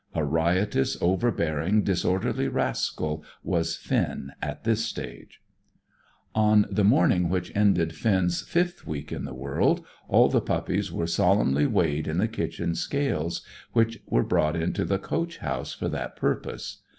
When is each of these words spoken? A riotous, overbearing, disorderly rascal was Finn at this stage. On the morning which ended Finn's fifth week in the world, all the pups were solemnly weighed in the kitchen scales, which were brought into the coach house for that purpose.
A 0.15 0.25
riotous, 0.25 0.97
overbearing, 0.99 1.83
disorderly 1.83 2.47
rascal 2.47 3.23
was 3.43 3.75
Finn 3.77 4.31
at 4.41 4.63
this 4.63 4.83
stage. 4.83 5.41
On 6.33 6.65
the 6.71 6.83
morning 6.83 7.29
which 7.29 7.55
ended 7.55 7.93
Finn's 7.93 8.41
fifth 8.41 8.87
week 8.87 9.11
in 9.11 9.25
the 9.25 9.35
world, 9.35 9.85
all 10.07 10.27
the 10.27 10.41
pups 10.41 10.91
were 10.91 11.05
solemnly 11.05 11.67
weighed 11.67 12.07
in 12.07 12.17
the 12.17 12.27
kitchen 12.27 12.73
scales, 12.73 13.43
which 13.73 14.01
were 14.07 14.23
brought 14.23 14.55
into 14.55 14.85
the 14.85 14.97
coach 14.97 15.37
house 15.37 15.71
for 15.75 15.87
that 15.89 16.15
purpose. 16.15 16.81